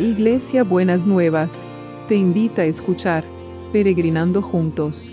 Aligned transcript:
Iglesia 0.00 0.64
Buenas 0.64 1.04
Nuevas, 1.06 1.66
te 2.08 2.14
invita 2.14 2.62
a 2.62 2.64
escuchar 2.64 3.22
Peregrinando 3.70 4.40
Juntos. 4.40 5.10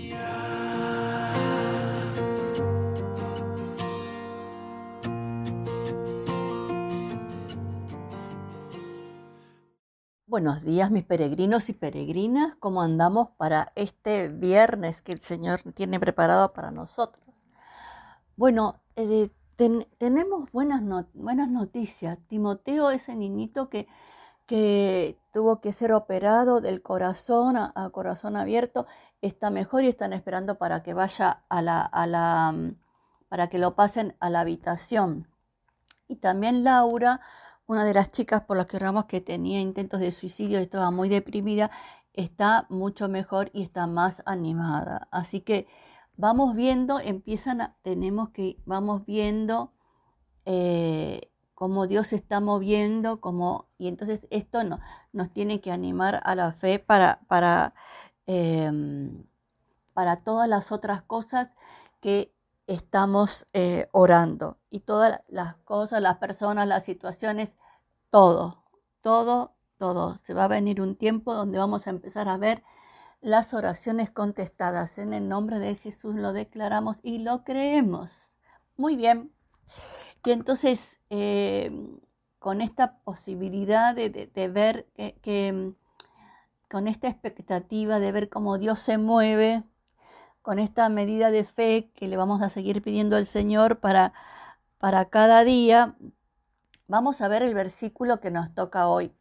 Buenos 10.26 10.64
días 10.64 10.90
mis 10.90 11.04
peregrinos 11.04 11.68
y 11.68 11.74
peregrinas, 11.74 12.54
¿cómo 12.58 12.80
andamos 12.80 13.28
para 13.36 13.72
este 13.74 14.28
viernes 14.30 15.02
que 15.02 15.12
el 15.12 15.18
Señor 15.18 15.60
tiene 15.74 16.00
preparado 16.00 16.54
para 16.54 16.70
nosotros? 16.70 17.26
Bueno, 18.36 18.80
eh, 18.96 19.28
tenemos 19.98 20.50
buenas, 20.50 20.82
buenas 21.12 21.50
noticias. 21.50 22.16
Timoteo, 22.26 22.90
ese 22.90 23.16
niñito 23.16 23.68
que, 23.68 23.86
que 24.48 25.20
tuvo 25.30 25.60
que 25.60 25.74
ser 25.74 25.92
operado 25.92 26.62
del 26.62 26.82
corazón 26.82 27.56
a, 27.58 27.90
corazón 27.92 28.34
abierto, 28.34 28.86
está 29.20 29.50
mejor 29.50 29.84
y 29.84 29.88
están 29.88 30.14
esperando 30.14 30.56
para 30.56 30.82
que 30.82 30.94
vaya 30.94 31.44
a 31.50 31.60
la, 31.62 31.82
a 31.82 32.06
la, 32.06 32.52
mm, 32.52 32.76
para 33.28 33.48
que 33.50 33.58
lo 33.58 33.76
pasen 33.76 34.16
a 34.20 34.30
la 34.30 34.40
habitación. 34.40 35.28
Y 36.08 36.16
también 36.16 36.64
Laura, 36.64 37.20
una 37.66 37.84
de 37.84 37.92
las 37.94 38.10
chicas 38.10 38.42
por 38.42 38.56
las 38.56 38.66
que 38.66 38.78
oramos 38.78 39.04
que 39.04 39.20
tenía 39.20 39.60
intentos 39.60 40.00
de 40.00 40.12
suicidio 40.12 40.58
estaba 40.60 40.90
muy 40.90 41.10
deprimida, 41.10 41.70
está 42.14 42.66
mucho 42.70 43.08
mejor 43.10 43.50
y 43.52 43.62
está 43.62 43.86
más 43.86 44.22
animada. 44.24 45.08
Así 45.10 45.42
que 45.42 45.66
vamos 46.16 46.54
viendo, 46.54 47.00
empiezan 47.00 47.60
a, 47.60 47.76
tenemos 47.82 48.30
que, 48.30 48.56
vamos 48.64 49.04
viendo 49.04 49.72
eh, 50.46 51.30
cómo 51.58 51.88
Dios 51.88 52.06
se 52.06 52.14
está 52.14 52.38
moviendo, 52.38 53.20
cómo, 53.20 53.66
y 53.78 53.88
entonces 53.88 54.28
esto 54.30 54.62
no, 54.62 54.78
nos 55.12 55.32
tiene 55.32 55.60
que 55.60 55.72
animar 55.72 56.20
a 56.22 56.36
la 56.36 56.52
fe 56.52 56.78
para, 56.78 57.18
para, 57.26 57.74
em, 58.26 59.26
para 59.92 60.22
todas 60.22 60.48
las 60.48 60.70
otras 60.70 61.02
cosas 61.02 61.50
que 62.00 62.32
estamos 62.68 63.48
eh, 63.54 63.88
orando. 63.90 64.58
Y 64.70 64.80
todas 64.80 65.20
las 65.26 65.56
cosas, 65.56 66.00
las 66.00 66.18
personas, 66.18 66.68
las 66.68 66.84
situaciones, 66.84 67.56
todo, 68.10 68.62
todo, 69.00 69.56
todo. 69.78 70.16
Se 70.18 70.34
va 70.34 70.44
a 70.44 70.48
venir 70.48 70.80
un 70.80 70.94
tiempo 70.94 71.34
donde 71.34 71.58
vamos 71.58 71.88
a 71.88 71.90
empezar 71.90 72.28
a 72.28 72.36
ver 72.36 72.62
las 73.20 73.52
oraciones 73.52 74.10
contestadas. 74.10 74.96
En 74.98 75.12
el 75.12 75.28
nombre 75.28 75.58
de 75.58 75.74
Jesús 75.74 76.14
lo 76.14 76.32
declaramos 76.32 77.00
y 77.02 77.18
lo 77.18 77.42
creemos. 77.42 78.36
Muy 78.76 78.94
bien. 78.94 79.32
Y 80.28 80.32
entonces, 80.32 81.00
eh, 81.08 81.72
con 82.38 82.60
esta 82.60 82.98
posibilidad 82.98 83.94
de, 83.94 84.48
ver 84.52 84.86
que, 85.22 85.72
con 86.68 86.86
esta 86.86 87.08
expectativa 87.08 87.98
de 87.98 88.12
ver 88.12 88.28
cómo 88.28 88.58
Dios 88.58 88.78
se 88.78 88.98
mueve, 88.98 89.64
con 90.42 90.58
esta 90.58 90.90
medida 90.90 91.30
de 91.30 91.44
fe 91.44 91.90
que 91.94 92.08
le 92.08 92.18
vamos 92.18 92.42
a 92.42 92.50
seguir 92.50 92.82
pidiendo 92.82 93.16
al 93.16 93.24
Señor 93.24 93.78
para, 93.78 94.12
para 94.76 95.06
cada 95.06 95.44
día, 95.44 95.96
vamos 96.88 97.22
a 97.22 97.28
ver 97.28 97.42
el 97.42 97.54
versículo 97.54 98.20
que 98.20 98.30
nos 98.30 98.52
toca 98.52 98.86
hoy. 98.86 99.14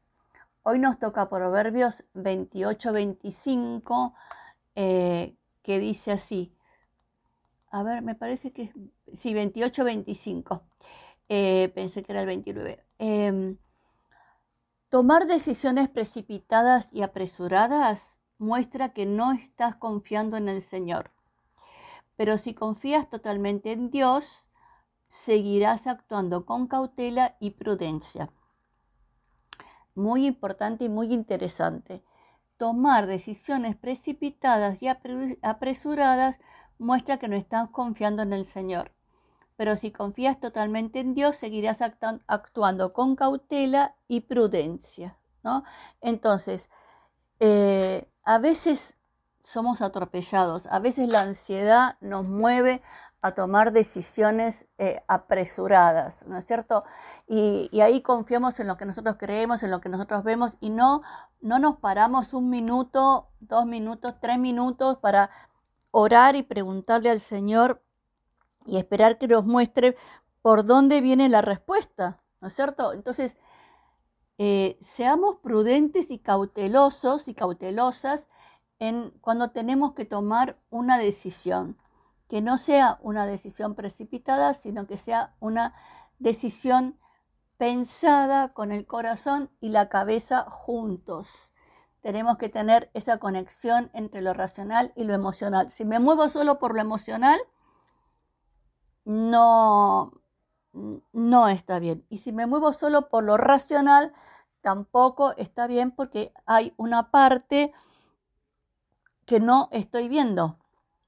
Hoy 0.63 0.77
nos 0.77 0.99
toca 0.99 1.29
Proverbios 1.29 2.03
28-25, 2.15 4.13
eh, 4.75 5.37
que 5.63 5.79
dice 5.79 6.11
así. 6.11 6.53
A 7.71 7.81
ver, 7.83 8.01
me 8.01 8.13
parece 8.13 8.51
que 8.51 8.73
sí, 9.13 9.33
28-25. 9.33 10.63
Eh, 11.29 11.71
pensé 11.75 12.03
que 12.03 12.11
era 12.11 12.21
el 12.21 12.27
29. 12.27 12.83
Em, 12.99 13.57
tomar 14.89 15.27
decisiones 15.27 15.89
precipitadas 15.89 16.89
y 16.91 17.01
apresuradas 17.01 18.19
muestra 18.37 18.93
que 18.93 19.05
no 19.05 19.31
estás 19.33 19.75
confiando 19.75 20.37
en 20.37 20.47
el 20.47 20.61
Señor. 20.61 21.11
Pero 22.15 22.37
si 22.37 22.53
confías 22.53 23.09
totalmente 23.09 23.71
en 23.71 23.89
Dios, 23.89 24.47
seguirás 25.09 25.87
actuando 25.87 26.45
con 26.45 26.67
cautela 26.67 27.37
y 27.39 27.51
prudencia 27.51 28.31
muy 29.97 30.27
importante 30.27 30.85
y 30.85 30.89
muy 30.89 31.11
interesante. 31.11 32.03
Tomar 32.57 33.07
decisiones 33.07 33.75
precipitadas 33.75 34.81
y 34.81 34.87
apresuradas 35.41 36.39
muestra 36.77 37.17
que 37.17 37.27
no 37.27 37.35
estás 37.35 37.69
confiando 37.69 38.21
en 38.21 38.31
el 38.31 38.45
Señor. 38.45 38.91
Pero 39.57 39.75
si 39.75 39.91
confías 39.91 40.39
totalmente 40.39 40.99
en 40.99 41.13
Dios, 41.13 41.35
seguirás 41.35 41.79
actuando 41.81 42.93
con 42.93 43.15
cautela 43.15 43.95
y 44.07 44.21
prudencia. 44.21 45.17
¿no? 45.43 45.63
Entonces, 46.01 46.69
eh, 47.39 48.09
a 48.23 48.39
veces 48.39 48.97
somos 49.43 49.81
atropellados, 49.81 50.67
a 50.67 50.79
veces 50.79 51.07
la 51.07 51.21
ansiedad 51.21 51.97
nos 52.01 52.27
mueve 52.27 52.81
a 53.21 53.33
tomar 53.33 53.71
decisiones 53.71 54.67
eh, 54.77 55.03
apresuradas, 55.07 56.25
¿no 56.27 56.37
es 56.37 56.45
cierto? 56.45 56.83
Y, 57.27 57.69
ahí 57.81 58.01
confiamos 58.01 58.59
en 58.59 58.67
lo 58.67 58.77
que 58.77 58.85
nosotros 58.85 59.17
creemos, 59.19 59.63
en 59.63 59.71
lo 59.71 59.81
que 59.81 59.89
nosotros 59.89 60.23
vemos 60.23 60.57
y 60.59 60.69
no, 60.69 61.01
no 61.41 61.59
nos 61.59 61.77
paramos 61.77 62.33
un 62.33 62.49
minuto, 62.49 63.29
dos 63.39 63.65
minutos, 63.65 64.15
tres 64.21 64.37
minutos 64.37 64.97
para 64.97 65.29
orar 65.91 66.35
y 66.35 66.43
preguntarle 66.43 67.09
al 67.09 67.19
Señor 67.19 67.81
y 68.67 68.77
esperar 68.77 69.17
que 69.17 69.27
nos 69.27 69.45
muestre 69.45 69.95
por 70.41 70.65
dónde 70.65 71.01
viene 71.01 71.29
la 71.29 71.41
respuesta, 71.41 72.21
¿no 72.41 72.49
es 72.49 72.53
cierto? 72.53 72.93
Entonces, 72.93 73.37
eh, 74.37 74.77
seamos 74.81 75.37
prudentes 75.37 76.11
y 76.11 76.19
cautelosos 76.19 77.27
y 77.27 77.33
cautelosas 77.33 78.27
en 78.77 79.11
cuando 79.21 79.49
tenemos 79.49 79.93
que 79.93 80.05
tomar 80.05 80.59
una 80.69 80.99
decisión 80.99 81.77
que 82.27 82.41
no 82.41 82.57
sea 82.57 82.99
una 83.01 83.25
decisión 83.25 83.73
precipitada, 83.73 84.53
sino 84.53 84.85
que 84.85 84.97
sea 84.97 85.35
una 85.39 85.73
decisión 86.19 86.99
pensada 87.57 88.53
con 88.53 88.71
el 88.71 88.85
corazón 88.85 89.49
y 89.61 89.69
la 89.69 89.89
cabeza 89.89 90.43
juntos. 90.49 91.53
Tenemos 92.01 92.37
que 92.37 92.49
tener 92.49 92.91
esa 92.93 93.17
conexión 93.17 93.89
entre 93.93 94.21
lo 94.21 94.33
racional 94.33 94.93
y 94.95 95.05
lo 95.05 95.13
emocional. 95.13 95.71
Si 95.71 95.85
me 95.85 95.99
muevo 95.99 96.29
solo 96.29 96.59
por 96.59 96.75
lo 96.75 96.81
emocional, 96.81 97.39
no, 99.07 100.11
no 101.13 101.47
está 101.47 101.79
bien. 101.79 102.05
Y 102.09 102.17
si 102.17 102.33
me 102.33 102.45
muevo 102.45 102.73
solo 102.73 103.07
por 103.07 103.23
lo 103.23 103.37
racional, 103.37 104.13
tampoco 104.61 105.33
está 105.37 105.65
bien 105.65 105.91
porque 105.91 106.33
hay 106.45 106.73
una 106.75 107.09
parte 107.09 107.73
que 109.25 109.39
no 109.39 109.69
estoy 109.71 110.09
viendo, 110.09 110.59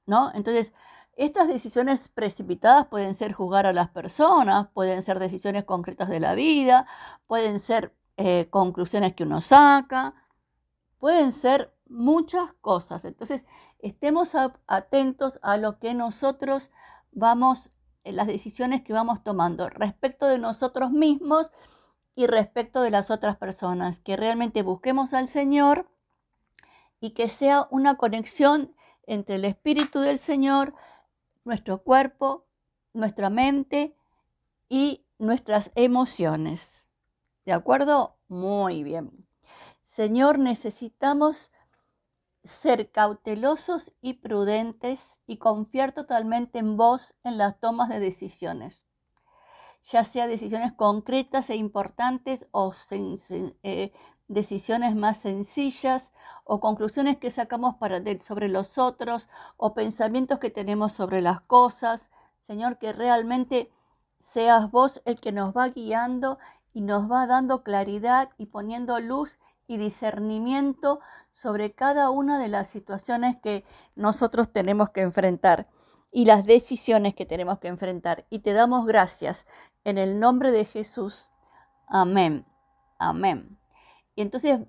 ¿no? 0.06 0.32
Entonces, 0.34 0.74
estas 1.18 1.50
decisiones 1.50 2.08
precipitadas 2.08 2.88
pueden 2.88 3.16
ser 3.16 3.34
juzgar 3.34 3.66
a 3.66 3.74
las 3.74 3.90
personas, 3.90 4.70
pueden 4.74 5.02
ser 5.02 5.20
decisiones 5.20 5.66
concretas 5.66 6.08
de 6.08 6.22
la 6.22 6.36
vida, 6.36 6.88
pueden 7.28 7.60
ser 7.60 7.94
eh, 8.16 8.48
conclusiones 8.50 9.14
que 9.14 9.24
uno 9.24 9.42
saca, 9.42 10.14
pueden 11.00 11.34
ser 11.34 11.76
muchas 11.90 12.54
cosas. 12.62 13.04
Entonces, 13.04 13.46
estemos 13.80 14.36
atentos 14.68 15.40
a 15.42 15.58
lo 15.58 15.80
que 15.80 15.94
nosotros 15.94 16.72
vamos, 17.12 17.72
las 18.12 18.28
decisiones 18.28 18.84
que 18.84 18.94
vamos 18.94 19.24
tomando 19.24 19.70
respecto 19.70 20.28
de 20.28 20.40
nosotros 20.40 20.92
mismos 20.92 21.52
y 22.16 22.28
respecto 22.28 22.82
de 22.82 22.92
las 22.92 23.12
otras 23.12 23.38
personas, 23.38 24.00
que 24.00 24.18
realmente 24.18 24.62
busquemos 24.62 25.14
al 25.14 25.28
Señor 25.28 25.90
y 27.00 27.12
que 27.12 27.30
sea 27.30 27.68
una 27.72 27.96
conexión 27.96 28.76
entre 29.08 29.36
el 29.36 29.46
Espíritu 29.46 30.00
del 30.00 30.20
Señor, 30.20 30.74
nuestro 31.46 31.82
cuerpo, 31.84 32.46
nuestra 32.94 33.30
mente 33.30 33.96
y 34.68 35.06
nuestras 35.18 35.72
emociones. 35.76 36.88
¿De 37.46 37.54
acuerdo? 37.54 38.18
Muy 38.28 38.84
bien. 38.84 39.28
Señor, 39.84 40.38
necesitamos 40.38 41.52
ser 42.44 42.92
cautelosos 42.92 43.94
y 44.02 44.14
prudentes 44.14 45.22
y 45.28 45.38
confiar 45.38 45.92
totalmente 45.92 46.60
en 46.60 46.78
vos 46.78 47.16
en 47.24 47.38
las 47.38 47.60
tomas 47.60 47.90
de 47.90 48.00
decisiones, 48.00 48.82
ya 49.84 50.04
sea 50.04 50.28
decisiones 50.28 50.74
concretas 50.74 51.50
e 51.50 51.56
importantes 51.56 52.48
o 52.52 52.74
eh, 53.64 53.92
decisiones 54.28 54.96
más 54.96 55.18
sencillas 55.18 56.14
o 56.46 56.60
conclusiones 56.60 57.18
que 57.18 57.32
sacamos 57.32 57.76
para 57.76 58.02
sobre 58.22 58.48
los 58.48 58.78
otros 58.78 59.28
o 59.58 59.74
pensamientos 59.74 60.40
que 60.40 60.50
tenemos 60.50 60.94
sobre 60.94 61.22
las 61.22 61.42
cosas. 61.42 62.10
Señor, 62.42 62.78
que 62.78 62.94
realmente 62.94 63.72
seas 64.20 64.72
vos 64.72 65.02
el 65.06 65.20
que 65.20 65.32
nos 65.32 65.56
va 65.56 65.68
guiando 65.68 66.40
y 66.74 66.82
nos 66.82 67.12
va 67.12 67.26
dando 67.28 67.64
claridad 67.64 68.30
y 68.38 68.46
poniendo 68.46 69.00
luz 69.00 69.40
y 69.70 69.78
discernimiento 69.78 71.00
sobre 71.32 71.74
cada 71.74 72.10
una 72.10 72.40
de 72.40 72.48
las 72.48 72.68
situaciones 72.68 73.38
que 73.38 73.64
nosotros 73.96 74.52
tenemos 74.52 74.90
que 74.90 75.02
enfrentar 75.02 75.70
y 76.12 76.26
las 76.26 76.48
decisiones 76.48 77.14
que 77.14 77.28
tenemos 77.28 77.60
que 77.60 77.68
enfrentar. 77.68 78.26
Y 78.32 78.40
te 78.40 78.54
damos 78.54 78.88
gracias 78.88 79.46
en 79.84 80.00
el 80.00 80.20
nombre 80.20 80.52
de 80.52 80.66
Jesús. 80.66 81.30
Amén. 81.88 82.48
Amén. 82.98 83.60
Y 84.16 84.24
entonces 84.24 84.60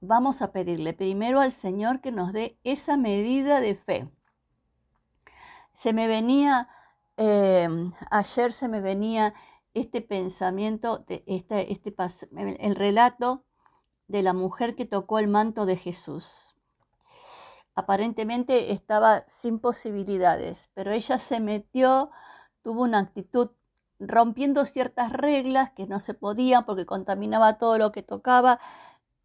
vamos 0.00 0.40
a 0.40 0.50
pedirle 0.50 0.94
primero 0.94 1.40
al 1.40 1.52
Señor 1.52 2.00
que 2.00 2.10
nos 2.10 2.32
dé 2.32 2.58
esa 2.64 2.96
medida 2.96 3.60
de 3.60 3.74
fe. 3.74 4.10
Se 5.74 5.92
me 5.92 6.08
venía, 6.08 6.70
em, 7.18 7.92
ayer 8.10 8.50
se 8.50 8.66
me 8.66 8.80
venía 8.80 9.34
este 9.74 10.00
pensamiento, 10.00 11.04
de 11.06 11.22
este, 11.26 11.70
este, 11.70 11.94
el 12.60 12.74
relato 12.76 13.44
de 14.08 14.22
la 14.22 14.32
mujer 14.32 14.74
que 14.74 14.86
tocó 14.86 15.18
el 15.18 15.28
manto 15.28 15.66
de 15.66 15.76
Jesús. 15.76 16.54
Aparentemente 17.74 18.72
estaba 18.72 19.24
sin 19.28 19.60
posibilidades, 19.60 20.70
pero 20.74 20.90
ella 20.90 21.18
se 21.18 21.38
metió, 21.38 22.10
tuvo 22.62 22.82
una 22.82 22.98
actitud 22.98 23.50
rompiendo 24.00 24.64
ciertas 24.64 25.12
reglas 25.12 25.70
que 25.72 25.86
no 25.86 26.00
se 26.00 26.14
podían 26.14 26.64
porque 26.64 26.86
contaminaba 26.86 27.58
todo 27.58 27.78
lo 27.78 27.92
que 27.92 28.02
tocaba, 28.02 28.60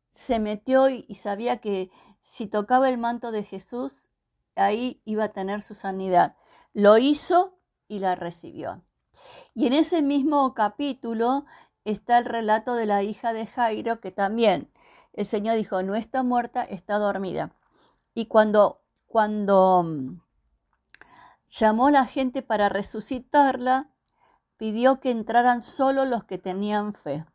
se 0.10 0.40
metió 0.40 0.90
y, 0.90 1.16
sabía 1.16 1.58
que 1.58 1.90
si 2.22 2.46
tocaba 2.48 2.90
el 2.90 2.98
manto 2.98 3.32
de 3.32 3.44
Jesús, 3.44 4.10
ahí 4.56 5.02
iba 5.06 5.26
a 5.26 5.34
tener 5.34 5.62
su 5.62 5.76
sanidad. 5.76 6.36
Lo 6.74 6.98
hizo 6.98 7.58
y 7.88 8.00
la 8.00 8.16
recibió. 8.16 8.84
Y 9.56 9.68
en 9.68 9.74
ese 9.74 10.02
mismo 10.02 10.54
capítulo 10.54 11.46
está 11.86 12.20
el 12.20 12.26
relato 12.26 12.76
de 12.76 12.86
la 12.86 13.04
hija 13.04 13.34
de 13.34 13.48
Jairo, 13.48 14.00
que 14.00 14.12
también 14.12 14.70
el 15.14 15.26
Señor 15.26 15.56
dijo, 15.56 15.82
no 15.84 15.96
está 15.96 16.24
muerta, 16.24 16.64
está 16.64 16.98
dormida. 16.98 17.56
Y 18.14 18.26
cuando, 18.26 18.82
cuando 19.06 19.84
mm, 19.84 20.22
llamó 21.48 21.88
a 21.88 21.92
la 21.92 22.06
gente 22.06 22.42
para 22.42 22.70
resucitarla, 22.70 23.90
pidió 24.58 25.00
que 25.00 25.12
entraran 25.12 25.62
solo 25.62 26.06
los 26.06 26.24
que 26.24 26.38
tenían 26.38 26.94
fe. 26.94 27.26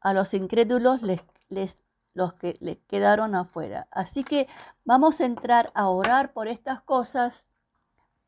A 0.00 0.12
los 0.12 0.34
incrédulos 0.34 1.02
les, 1.02 1.22
les, 1.48 1.78
los 2.12 2.34
que 2.34 2.58
les 2.60 2.78
quedaron 2.88 3.34
afuera. 3.34 3.88
Así 3.90 4.24
que 4.24 4.48
vamos 4.84 5.20
a 5.20 5.24
entrar 5.24 5.70
a 5.74 5.88
orar 5.88 6.32
por 6.32 6.48
estas 6.48 6.82
cosas 6.82 7.48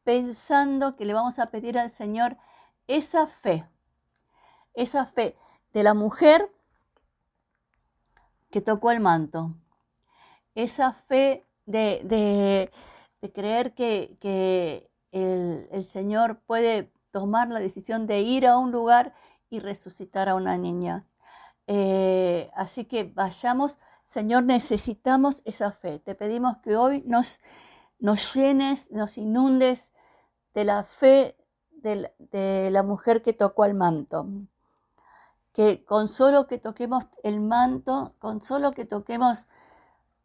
pensando 0.03 0.97
que 0.97 1.05
le 1.05 1.15
vamos 1.15 1.39
a 1.39 1.51
pedir 1.51 1.79
al 1.79 1.91
Señor 1.91 2.37
esa 2.87 3.27
fe, 3.27 3.67
esa 4.75 5.07
fe 5.07 5.37
de 5.73 5.83
la 5.83 5.95
mujer 5.95 6.51
que 8.55 8.61
tocó 8.61 8.93
el 8.93 9.01
manto, 9.01 9.53
esa 10.55 10.93
fe 10.93 11.45
de, 11.67 12.71
creer 13.35 13.75
que, 13.75 14.89
el 15.11 15.85
Señor 15.85 16.39
puede 16.47 16.93
tomar 17.11 17.49
la 17.49 17.59
decisión 17.59 18.07
de 18.07 18.21
ir 18.21 18.47
a 18.47 18.57
un 18.57 18.71
lugar 18.71 19.13
y 19.51 19.59
resucitar 19.59 20.29
a 20.29 20.37
una 20.37 20.57
niña. 20.57 21.05
Eh, 21.67 22.49
así 22.55 22.85
que 22.85 23.03
vayamos, 23.03 23.81
Señor, 24.07 24.45
necesitamos 24.45 25.43
esa 25.45 25.73
fe. 25.73 25.99
Te 25.99 26.15
pedimos 26.15 26.59
que 26.59 26.77
hoy 26.77 27.03
nos, 27.09 27.41
nos 27.99 28.37
llenes, 28.37 28.89
nos 28.93 29.19
inundes 29.19 29.91
de 30.55 30.63
la 30.63 30.85
fe 30.85 31.37
de, 31.73 32.71
la 32.71 32.83
mujer 32.85 33.21
que 33.21 33.33
tocó 33.33 33.65
el 33.65 33.75
manto. 33.75 34.29
Que 35.55 35.83
con 35.87 36.09
solo 36.09 36.47
que 36.47 36.59
toquemos 36.59 37.07
el 37.23 37.41
manto, 37.41 38.15
con 38.19 38.43
solo 38.43 38.73
que 38.73 38.85
toquemos 38.85 39.49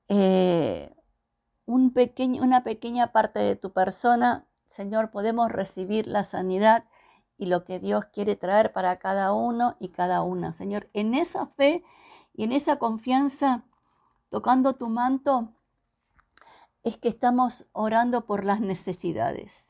eh, 0.09 0.93
un 1.65 1.93
pequeño, 1.93 2.43
una 2.43 2.63
pequeña 2.63 3.13
parte 3.13 3.39
de 3.39 3.55
tu 3.55 3.71
persona, 3.71 4.45
Señor, 4.67 5.11
podemos 5.11 5.49
recibir 5.51 6.07
la 6.07 6.25
sanidad 6.25 6.83
y 7.37 7.45
lo 7.45 7.63
que 7.63 7.79
Dios 7.79 8.05
quiere 8.07 8.35
traer 8.35 8.73
para 8.73 8.97
cada 8.97 9.31
uno 9.33 9.77
y 9.79 9.89
cada 9.89 10.21
una. 10.23 10.51
Señor, 10.51 10.89
en 10.93 11.13
esa 11.13 11.45
fe 11.45 11.83
y 12.33 12.43
en 12.43 12.51
esa 12.51 12.77
confianza, 12.77 13.63
tocando 14.29 14.75
tu 14.75 14.89
manto, 14.89 15.53
es 16.83 16.97
que 16.97 17.07
estamos 17.07 17.65
orando 17.71 18.25
por 18.25 18.45
las 18.45 18.61
necesidades. 18.61 19.63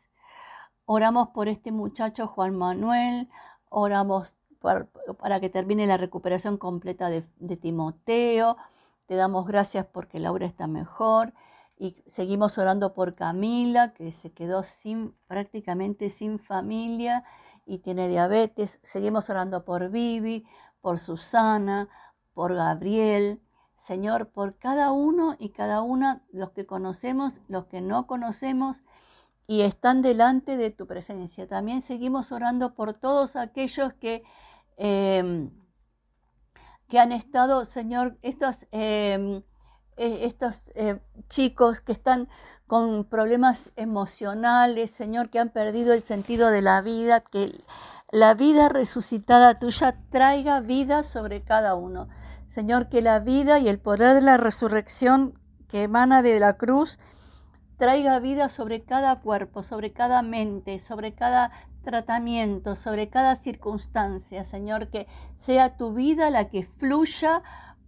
Oramos 0.86 1.30
por 1.30 1.48
este 1.48 1.72
muchacho 1.72 2.28
Juan 2.28 2.58
Manuel, 2.58 3.30
oramos 3.70 4.36
para 4.60 5.40
que 5.40 5.50
termine 5.50 5.88
la 5.88 5.98
recuperación 5.98 6.58
completa 6.58 7.10
de, 7.10 7.24
de 7.38 7.58
Timoteo. 7.58 8.58
Te 9.06 9.16
damos 9.16 9.48
gracias 9.48 9.86
porque 9.86 10.20
Laura 10.20 10.46
está 10.46 10.68
mejor 10.68 11.34
y 11.80 12.04
seguimos 12.08 12.58
orando 12.58 12.94
por 12.94 13.16
Camila, 13.16 13.94
que 13.94 14.12
se 14.12 14.32
quedó 14.32 14.64
sin, 14.64 15.16
prácticamente 15.28 16.10
sin 16.10 16.38
familia 16.38 17.24
y 17.66 17.80
tiene 17.80 18.10
diabetes. 18.10 18.80
Seguimos 18.84 19.30
orando 19.30 19.64
por 19.64 19.90
Vivi, 19.90 20.46
por 20.82 21.00
Susana, 21.00 21.88
por 22.34 22.54
Gabriel. 22.54 23.42
Señor, 23.78 24.28
por 24.28 24.58
cada 24.58 24.92
uno 24.92 25.38
y 25.40 25.50
cada 25.50 25.82
una, 25.82 26.22
los 26.32 26.52
que 26.52 26.66
conocemos, 26.66 27.40
los 27.48 27.66
que 27.68 27.80
no 27.80 28.08
conocemos 28.08 28.84
y 29.48 29.62
están 29.62 30.02
delante 30.02 30.58
de 30.58 30.72
tu 30.72 30.86
presencia. 30.86 31.48
También 31.48 31.82
seguimos 31.82 32.34
orando 32.34 32.74
por 32.76 32.94
todos 32.94 33.38
aquellos 33.38 33.94
que, 33.94 34.24
em, 34.80 35.52
que 36.88 37.00
han 37.00 37.12
estado, 37.12 37.66
Señor, 37.66 38.18
estos 38.24 38.66
em, 38.72 39.44
eh, 40.02 40.26
estos 40.28 40.72
eh, 40.76 40.98
chicos 41.28 41.82
que 41.82 41.92
están 41.92 42.30
con 42.68 43.04
problemas 43.04 43.74
emocionales, 43.76 44.92
Señor, 44.92 45.30
que 45.30 45.40
han 45.40 45.50
perdido 45.50 45.92
el 45.94 46.02
sentido 46.02 46.52
de 46.52 46.62
la 46.62 46.82
vida, 46.82 47.20
que 47.20 47.62
la 48.10 48.34
vida 48.34 48.70
resucitada 48.70 49.60
tuya 49.60 50.00
traiga 50.10 50.62
vida 50.62 51.04
sobre 51.04 51.44
cada 51.44 51.76
uno. 51.76 52.08
Señor, 52.48 52.88
que 52.88 53.02
la 53.02 53.20
vida 53.20 53.60
y 53.60 53.68
el 53.68 53.78
poder 53.78 54.16
de 54.16 54.22
la 54.22 54.38
resurrección 54.38 55.38
que 55.68 55.84
emana 55.84 56.22
de 56.22 56.40
la 56.40 56.54
cruz 56.56 56.98
traiga 57.80 58.20
vida 58.20 58.50
sobre 58.50 58.84
cada 58.84 59.20
cuerpo, 59.22 59.64
sobre 59.64 59.92
cada 59.92 60.22
mente, 60.22 60.78
sobre 60.78 61.16
cada 61.16 61.52
tratamiento, 61.84 62.76
sobre 62.76 63.10
cada 63.10 63.36
circunstancia, 63.36 64.46
Señor, 64.46 64.90
que 64.90 65.08
sea 65.38 65.78
tu 65.78 65.94
vida 65.96 66.30
la 66.30 66.50
que 66.50 66.62
fluya 66.62 67.42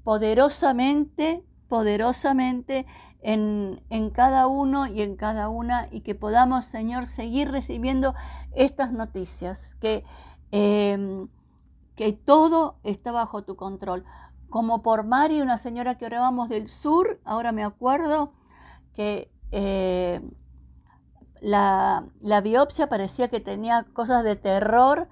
poderosamente 0.04 1.44
poderosamente 1.72 2.86
en, 3.22 4.10
cada 4.14 4.48
uno 4.48 4.88
y 4.88 5.02
en 5.04 5.16
cada 5.16 5.48
una 5.48 5.88
y 5.90 6.02
que 6.02 6.16
podamos, 6.16 6.66
Señor, 6.66 7.06
seguir 7.06 7.50
recibiendo 7.50 8.14
estas 8.54 8.92
noticias, 8.92 9.76
que, 9.76 10.04
em, 10.52 11.30
que 11.96 12.12
todo 12.12 12.76
está 12.84 13.14
bajo 13.14 13.44
tu 13.44 13.56
control. 13.56 14.04
Como 14.50 14.82
por 14.82 15.06
Mari, 15.06 15.40
una 15.40 15.58
señora 15.58 15.98
que 15.98 16.08
orábamos 16.08 16.50
del 16.50 16.68
sur, 16.68 17.22
ahora 17.24 17.54
me 17.54 17.64
acuerdo 17.64 18.34
que 18.94 19.32
eh, 19.52 20.22
la, 21.42 22.10
biopsia 22.44 22.88
parecía 22.88 23.30
que 23.30 23.40
tenía 23.40 23.84
cosas 23.94 24.24
de 24.24 24.36
terror, 24.36 25.10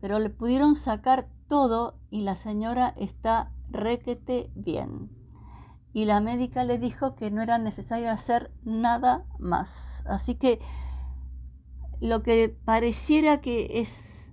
pero 0.00 0.18
le 0.18 0.30
pudieron 0.30 0.74
sacar 0.74 1.28
todo 1.48 1.98
y 2.10 2.22
la 2.22 2.36
señora 2.36 2.94
está 2.96 3.52
requete 3.70 4.50
bien 4.54 5.10
y 5.92 6.04
la 6.04 6.20
médica 6.20 6.64
le 6.64 6.78
dijo 6.78 7.16
que 7.16 7.30
no 7.30 7.42
era 7.42 7.58
necesario 7.58 8.10
hacer 8.10 8.52
nada 8.62 9.24
más. 9.38 10.04
Así 10.06 10.36
que 10.36 10.60
lo 12.00 12.22
que 12.22 12.56
pareciera 12.64 13.40
que 13.40 13.80
es, 13.80 14.32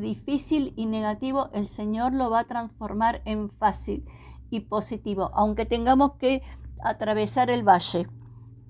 difícil 0.00 0.72
y 0.76 0.86
negativo, 0.86 1.50
el 1.52 1.66
Señor 1.68 2.14
lo 2.14 2.30
va 2.30 2.40
a 2.40 2.44
transformar 2.44 3.22
en 3.26 3.50
fácil 3.50 4.04
y 4.48 4.60
positivo, 4.60 5.30
aunque 5.34 5.66
tengamos 5.66 6.14
que 6.14 6.42
atravesar 6.82 7.50
el 7.50 7.62
valle. 7.62 8.08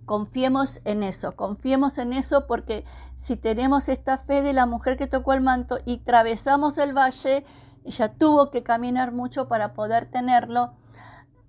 Confiemos 0.06 0.80
en 0.84 1.02
eso, 1.02 1.34
confiemos 1.34 1.99
en 1.99 2.12
eso 2.12 2.46
porque 2.46 2.84
si 3.16 3.37
tenemos 3.37 3.88
esta 3.88 4.18
fe 4.18 4.42
de 4.42 4.52
la 4.52 4.66
mujer 4.66 4.99
que 4.99 5.06
tocó 5.06 5.32
el 5.32 5.40
manto 5.40 5.78
y 5.87 6.00
atravesamos 6.00 6.76
el 6.76 6.92
valle, 6.92 7.46
ella 7.84 8.12
tuvo 8.12 8.50
que 8.50 8.62
caminar 8.62 9.12
mucho 9.12 9.49
para 9.49 9.73
poder 9.73 10.11
tenerlo, 10.11 10.75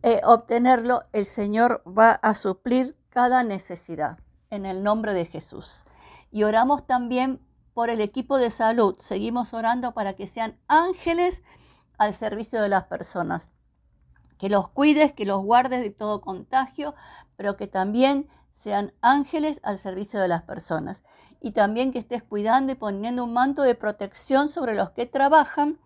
eh, 0.03 0.21
obtenerlo, 0.24 1.03
el 1.12 1.25
Señor 1.25 1.83
va 1.85 2.12
a 2.12 2.35
suplir 2.35 2.97
cada 3.09 3.43
necesidad 3.43 4.19
en 4.50 4.65
el 4.65 4.83
nombre 4.83 5.13
de 5.13 5.25
Jesús. 5.25 5.85
Y 6.31 6.43
oramos 6.43 6.85
también 6.85 7.41
por 7.74 7.89
el 7.89 8.01
equipo 8.01 8.38
de 8.38 8.50
salud. 8.50 8.95
Seguimos 9.00 9.53
orando 9.53 9.93
para 9.93 10.13
que 10.15 10.27
sean 10.27 10.57
ángeles 10.67 11.43
al 11.97 12.13
servicio 12.13 12.62
de 12.62 12.69
las 12.69 12.85
personas. 12.85 13.51
Que 14.38 14.50
los 14.50 14.69
cuides, 14.69 15.13
que 15.13 15.25
los 15.25 15.43
guardes 15.43 15.81
de 15.81 15.91
todo 15.91 16.21
contagio, 16.21 16.95
pero 17.35 17.57
que 17.57 17.67
también 17.67 18.29
sean 18.55 18.93
ángeles 19.01 19.59
al 19.63 19.77
servicio 19.77 20.19
de 20.19 20.29
las 20.29 20.41
personas. 20.41 21.03
Y 21.39 21.51
también 21.51 21.91
que 21.91 22.00
estés 22.00 22.24
cuidando 22.24 22.71
y 22.71 22.75
poniendo 22.75 23.24
un 23.24 23.33
manto 23.33 23.62
de 23.62 23.75
protección 23.75 24.50
sobre 24.50 24.74
los 24.74 24.89
que 24.91 25.05
trabajan 25.05 25.77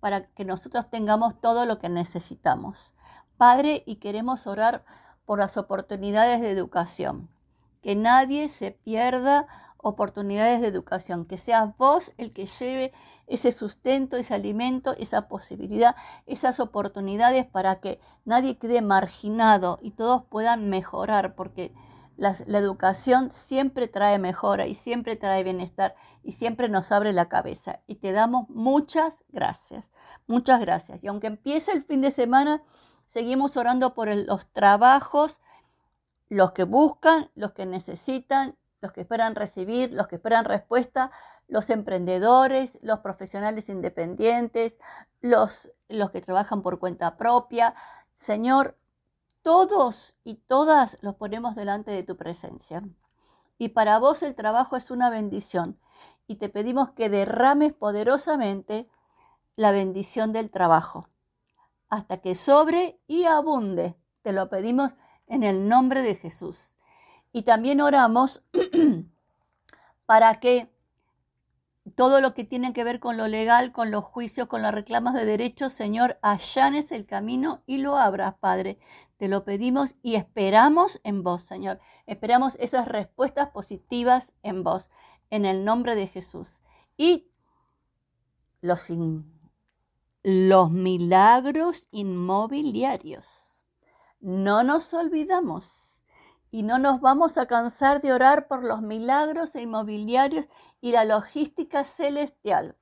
para 0.00 0.26
que 0.28 0.44
nosotros 0.44 0.88
tengamos 0.88 1.38
todo 1.40 1.66
lo 1.66 1.78
que 1.78 1.88
necesitamos. 1.88 2.94
Padre, 3.36 3.82
y 3.86 3.96
queremos 3.96 4.46
orar 4.46 4.84
por 5.26 5.38
las 5.38 5.56
oportunidades 5.56 6.40
de 6.40 6.50
educación. 6.50 7.28
Que 7.82 7.96
nadie 7.96 8.48
se 8.48 8.70
pierda 8.70 9.46
oportunidades 9.76 10.60
de 10.60 10.68
educación, 10.68 11.26
que 11.26 11.36
seas 11.38 11.76
vos 11.76 12.12
el 12.16 12.32
que 12.32 12.46
lleve 12.46 12.92
ese 13.26 13.50
sustento, 13.50 14.16
ese 14.16 14.34
alimento, 14.34 14.94
esa 14.96 15.26
posibilidad, 15.26 15.96
esas 16.26 16.60
oportunidades 16.60 17.46
para 17.46 17.80
que 17.80 18.00
nadie 18.24 18.58
quede 18.58 18.80
marginado 18.80 19.80
y 19.82 19.90
todos 19.90 20.22
puedan 20.24 20.70
mejorar, 20.70 21.34
porque 21.34 21.74
la, 22.16 22.36
educación 22.58 23.30
siempre 23.30 23.88
trae 23.88 24.18
mejora 24.18 24.66
y 24.66 24.74
siempre 24.74 25.16
trae 25.16 25.44
bienestar 25.44 25.94
y 26.22 26.32
siempre 26.32 26.68
nos 26.68 26.92
abre 26.92 27.12
la 27.12 27.28
cabeza. 27.28 27.80
Y 27.86 27.96
te 27.96 28.12
damos 28.12 28.48
muchas 28.48 29.24
gracias, 29.28 29.90
muchas 30.26 30.60
gracias. 30.60 31.02
Y 31.02 31.08
aunque 31.08 31.26
empiece 31.26 31.72
el 31.72 31.82
fin 31.82 32.00
de 32.00 32.10
semana, 32.10 32.62
seguimos 33.06 33.56
orando 33.56 33.94
por 33.94 34.08
los 34.08 34.46
trabajos, 34.52 35.40
los 36.28 36.52
que 36.52 36.64
buscan, 36.64 37.30
los 37.34 37.52
que 37.52 37.66
necesitan, 37.66 38.56
los 38.80 38.92
que 38.92 39.02
esperan 39.02 39.34
recibir, 39.34 39.92
los 39.92 40.08
que 40.08 40.16
esperan 40.16 40.44
respuesta, 40.44 41.10
los 41.48 41.70
emprendedores, 41.70 42.78
los 42.82 43.00
profesionales 43.00 43.68
independientes, 43.68 44.78
los, 45.20 45.70
los 45.88 46.10
que 46.10 46.20
trabajan 46.20 46.62
por 46.62 46.78
cuenta 46.78 47.16
propia. 47.16 47.74
Señor, 48.14 48.76
todos 49.42 50.16
y 50.24 50.34
todas 50.34 50.98
los 51.00 51.16
ponemos 51.16 51.54
delante 51.54 51.90
de 51.90 52.02
tu 52.02 52.16
presencia. 52.16 52.82
Y 53.58 53.68
para 53.68 53.98
vos 53.98 54.22
el 54.22 54.34
trabajo 54.34 54.76
es 54.76 54.90
una 54.90 55.10
bendición. 55.10 55.78
Y 56.26 56.36
te 56.36 56.48
pedimos 56.48 56.90
que 56.90 57.08
derrames 57.08 57.72
poderosamente 57.72 58.88
la 59.56 59.72
bendición 59.72 60.32
del 60.32 60.50
trabajo, 60.50 61.08
hasta 61.88 62.18
que 62.18 62.34
sobre 62.34 62.98
y 63.06 63.24
abunde. 63.24 63.96
Te 64.22 64.32
lo 64.32 64.48
pedimos 64.48 64.94
en 65.26 65.42
el 65.42 65.68
nombre 65.68 66.02
de 66.02 66.14
Jesús. 66.14 66.78
Y 67.32 67.42
también 67.42 67.80
oramos 67.80 68.42
para 70.06 70.40
que 70.40 70.71
todo 71.94 72.20
lo 72.20 72.34
que 72.34 72.44
tiene 72.44 72.72
que 72.72 72.84
ver 72.84 73.00
con 73.00 73.16
lo 73.16 73.28
legal, 73.28 73.72
con 73.72 73.90
los 73.90 74.04
juicios, 74.04 74.46
con 74.48 74.62
las 74.62 74.74
reclamas 74.74 75.14
de 75.14 75.24
derechos, 75.24 75.72
Señor, 75.72 76.18
allanes 76.22 76.92
el 76.92 77.06
camino 77.06 77.62
y 77.66 77.78
lo 77.78 77.96
abras, 77.96 78.34
Padre. 78.38 78.78
Te 79.16 79.28
lo 79.28 79.44
pedimos 79.44 79.96
y 80.02 80.14
esperamos 80.14 81.00
en 81.04 81.22
vos, 81.22 81.42
Señor. 81.42 81.80
Esperamos 82.06 82.56
esas 82.60 82.88
respuestas 82.88 83.50
positivas 83.50 84.32
en 84.42 84.64
vos, 84.64 84.90
en 85.30 85.44
el 85.44 85.64
nombre 85.64 85.94
de 85.94 86.06
Jesús. 86.08 86.62
Y 86.96 87.28
los, 88.60 88.88
los 90.22 90.70
milagros 90.70 91.88
inmobiliarios. 91.90 93.66
No 94.20 94.62
nos 94.62 94.94
olvidamos 94.94 95.91
y 96.52 96.64
no 96.64 96.78
nos 96.78 97.00
vamos 97.00 97.38
a 97.38 97.46
cansar 97.46 98.02
de 98.02 98.12
orar 98.12 98.46
por 98.46 98.62
los 98.62 98.82
milagros 98.82 99.56
inmobiliarios 99.56 100.46
y 100.82 100.92
la 100.92 101.06
logística 101.06 101.82
celestial. 101.82 102.76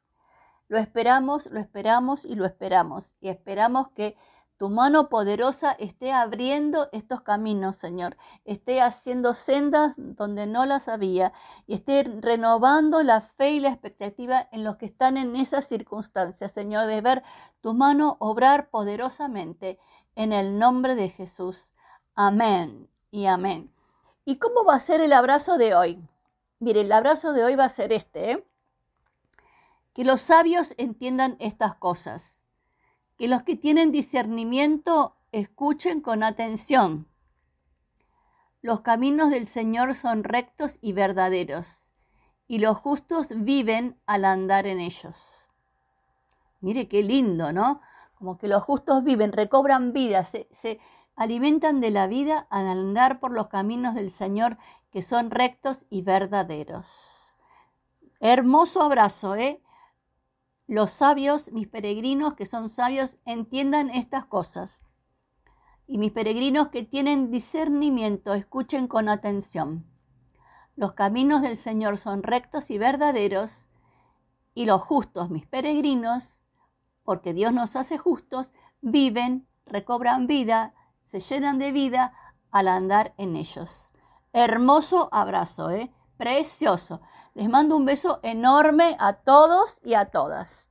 Lo 0.66 0.76
esperamos, 0.76 1.46
lo 1.46 1.60
esperamos 1.60 2.24
y 2.24 2.34
lo 2.34 2.46
esperamos. 2.46 3.14
Y 3.20 3.28
esperamos 3.28 3.90
que 3.90 4.16
tu 4.56 4.70
mano 4.70 5.08
poderosa 5.08 5.70
esté 5.78 6.10
abriendo 6.10 6.88
estos 6.90 7.22
caminos, 7.22 7.76
Señor, 7.76 8.16
esté 8.44 8.80
haciendo 8.80 9.34
sendas 9.34 9.94
donde 9.96 10.48
no 10.48 10.66
las 10.66 10.88
había 10.88 11.32
y 11.68 11.74
esté 11.74 12.02
renovando 12.02 13.04
la 13.04 13.20
fe 13.20 13.52
y 13.52 13.60
la 13.60 13.68
expectativa 13.68 14.48
en 14.50 14.64
los 14.64 14.78
que 14.78 14.86
están 14.86 15.16
en 15.16 15.36
esas 15.36 15.64
circunstancias, 15.66 16.50
Señor, 16.50 16.88
de 16.88 17.00
ver 17.02 17.22
tu 17.60 17.72
mano 17.72 18.16
obrar 18.18 18.68
poderosamente 18.68 19.78
en 20.16 20.32
el 20.32 20.58
nombre 20.58 20.96
de 20.96 21.08
Jesús. 21.08 21.72
Amén 22.16 22.90
y 23.10 23.26
amén. 23.26 23.72
¿Y 24.24 24.36
cómo 24.36 24.64
va 24.64 24.74
a 24.74 24.80
ser 24.80 25.00
el 25.00 25.12
abrazo 25.12 25.58
de 25.58 25.74
hoy? 25.74 26.02
Mire, 26.58 26.80
el 26.80 26.92
abrazo 26.92 27.32
de 27.32 27.44
hoy 27.44 27.54
va 27.56 27.64
a 27.64 27.68
ser 27.68 27.92
este, 27.92 28.32
¿eh? 28.32 28.46
que 29.94 30.04
los 30.04 30.20
sabios 30.20 30.74
entiendan 30.78 31.36
estas 31.40 31.74
cosas 31.74 32.40
que 33.20 33.28
los 33.28 33.42
que 33.42 33.54
tienen 33.54 33.92
discernimiento 33.92 35.14
escuchen 35.30 36.00
con 36.00 36.22
atención. 36.22 37.06
Los 38.62 38.80
caminos 38.80 39.28
del 39.28 39.46
Señor 39.46 39.94
son 39.94 40.24
rectos 40.24 40.78
y 40.80 40.94
verdaderos, 40.94 41.92
y 42.48 42.60
los 42.60 42.78
justos 42.78 43.26
viven 43.36 44.00
al 44.06 44.24
andar 44.24 44.66
en 44.66 44.80
ellos. 44.80 45.50
Mire 46.62 46.88
qué 46.88 47.02
lindo, 47.02 47.52
¿no? 47.52 47.82
Como 48.14 48.38
que 48.38 48.48
los 48.48 48.62
justos 48.62 49.04
viven, 49.04 49.32
recobran 49.32 49.92
vida, 49.92 50.24
se, 50.24 50.48
se 50.50 50.80
alimentan 51.16 51.80
de 51.80 51.90
la 51.90 52.06
vida 52.06 52.46
al 52.50 52.68
andar 52.68 53.20
por 53.20 53.32
los 53.32 53.48
caminos 53.48 53.94
del 53.94 54.10
Señor 54.10 54.58
que 54.90 55.02
son 55.02 55.30
rectos 55.30 55.86
y 55.90 56.02
verdaderos. 56.02 57.38
Hermoso 58.20 58.82
abrazo, 58.82 59.36
¿eh? 59.36 59.62
los 60.70 60.92
sabios, 60.92 61.50
mis 61.50 61.66
peregrinos 61.66 62.34
que 62.34 62.46
son 62.46 62.68
sabios, 62.68 63.18
entiendan 63.24 63.90
estas 63.90 64.24
cosas. 64.26 64.84
Y 65.88 65.98
mis 65.98 66.12
peregrinos 66.12 66.68
que 66.68 66.84
tienen 66.84 67.32
discernimiento, 67.32 68.34
escuchen 68.34 68.86
con 68.86 69.08
atención. 69.08 69.84
Los 70.76 70.92
caminos 70.92 71.42
del 71.42 71.56
Señor 71.56 71.98
son 71.98 72.22
rectos 72.22 72.70
y 72.70 72.78
verdaderos, 72.78 73.68
y 74.54 74.66
los 74.66 74.80
justos, 74.80 75.28
mis 75.28 75.44
peregrinos, 75.44 76.40
porque 77.02 77.34
Dios 77.34 77.52
nos 77.52 77.74
hace 77.74 77.98
justos, 77.98 78.52
viven, 78.80 79.48
recobran 79.66 80.28
vida, 80.28 80.72
se 81.10 81.18
llenan 81.18 81.58
de 81.58 81.72
vida 81.72 82.12
al 82.52 82.68
andar 82.68 83.14
en 83.16 83.34
ellos. 83.34 83.92
Hermoso 84.32 85.08
abrazo, 85.10 85.70
¿eh? 85.70 85.92
Precioso. 86.16 87.00
Les 87.34 87.48
mando 87.48 87.76
un 87.76 87.84
beso 87.84 88.20
enorme 88.22 88.96
a 89.00 89.14
todos 89.14 89.80
y 89.82 89.94
a 89.94 90.04
todas. 90.04 90.69